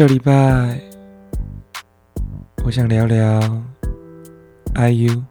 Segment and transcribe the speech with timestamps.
[0.00, 0.80] 这礼拜，
[2.64, 3.38] 我想聊聊
[4.74, 5.22] IU，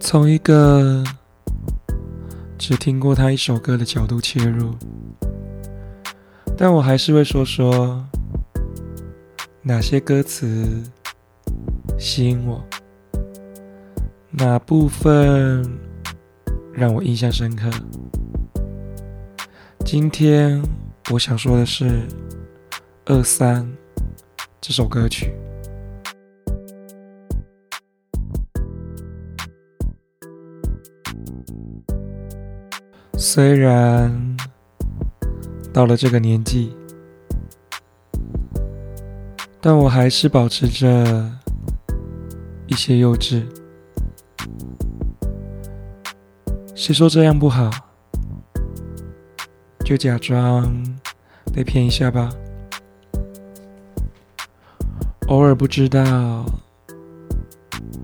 [0.00, 1.04] 从一个
[2.56, 4.74] 只听过他一首歌的角度切入，
[6.56, 8.02] 但我还是会说说
[9.60, 10.82] 哪些歌词
[11.98, 12.64] 吸引我，
[14.30, 15.70] 哪部分
[16.72, 17.70] 让我印象深刻。
[19.84, 20.62] 今天
[21.10, 22.00] 我想说的是。
[23.06, 23.70] 二三
[24.62, 25.30] 这首歌曲，
[33.18, 34.34] 虽然
[35.70, 36.74] 到了这个年纪，
[39.60, 41.30] 但我还是保持着
[42.66, 43.42] 一些幼稚。
[46.74, 47.70] 谁说这样不好？
[49.84, 50.82] 就假装
[51.52, 52.30] 被骗一下吧。
[55.28, 56.44] 偶尔不知道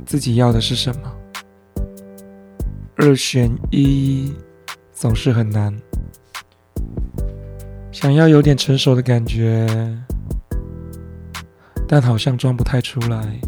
[0.06, 1.12] 自己要的是什么，
[2.96, 4.32] 二选一
[4.92, 5.74] 总是很难。
[7.92, 9.66] 想要有点成熟的感觉，
[11.86, 13.38] 但好像装不太出来，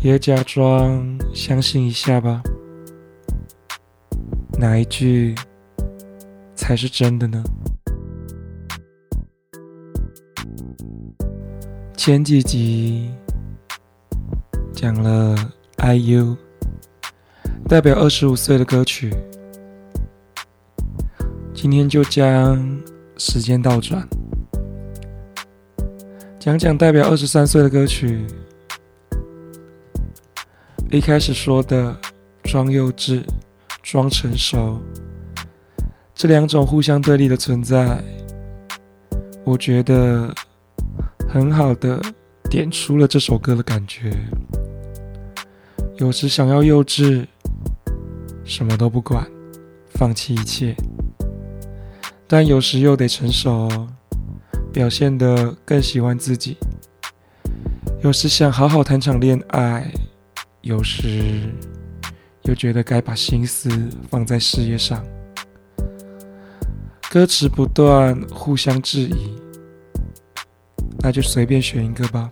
[0.00, 2.42] 也假装相信一下吧。
[4.58, 5.34] 哪一句
[6.56, 7.42] 才是真的呢？
[12.04, 13.08] 前几集
[14.74, 15.36] 讲了
[15.76, 16.36] IU
[17.68, 19.14] 代表二十五岁的歌曲，
[21.54, 22.60] 今天就将
[23.18, 24.04] 时间倒转，
[26.40, 28.26] 讲讲代表二十三岁的歌曲。
[30.90, 31.96] 一开始说的
[32.42, 33.22] 装幼稚、
[33.80, 34.76] 装成熟，
[36.16, 38.02] 这两种互相对立的存在，
[39.44, 40.34] 我觉得。
[41.32, 41.98] 很好的
[42.50, 44.14] 点出了这首歌的感觉。
[45.96, 47.26] 有时想要幼稚，
[48.44, 49.26] 什么都不管，
[49.94, 50.74] 放弃一切；
[52.26, 53.66] 但有时又得成熟，
[54.74, 56.58] 表现得更喜欢自己。
[58.02, 59.90] 有时想好好谈场恋爱，
[60.60, 61.50] 有时
[62.42, 63.70] 又觉得该把心思
[64.10, 65.02] 放在事业上。
[67.10, 69.41] 歌词不断互相质疑。
[71.02, 72.30] 那就随便选一个吧。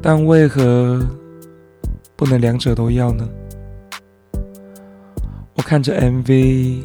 [0.00, 1.06] 但为何
[2.16, 3.28] 不能两者都要呢？
[5.54, 6.82] 我看着 MV，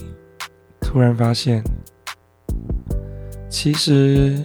[0.81, 1.63] 突然发现，
[3.49, 4.37] 其实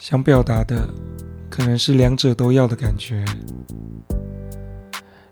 [0.00, 0.88] 想表达的
[1.48, 3.24] 可能是两者都要的感觉。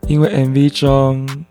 [0.06, 1.46] 因为 MV 中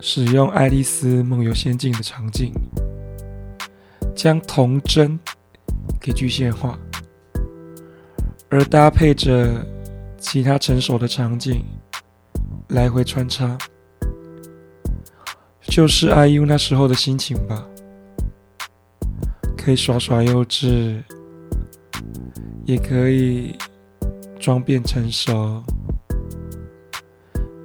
[0.00, 2.52] 使用《爱丽丝梦游仙境》的场景，
[4.14, 5.18] 将童真。
[6.02, 6.76] 给具象化，
[8.50, 9.64] 而搭配着
[10.18, 11.64] 其他成熟的场景
[12.70, 13.56] 来回穿插，
[15.60, 17.64] 就是 IU 那时候的心情吧。
[19.56, 21.00] 可以耍耍幼稚，
[22.64, 23.56] 也可以
[24.40, 25.62] 装变成熟。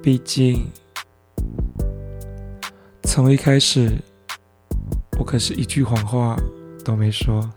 [0.00, 0.64] 毕竟，
[3.02, 3.98] 从一开始，
[5.18, 6.36] 我可是一句谎话
[6.84, 7.50] 都没说。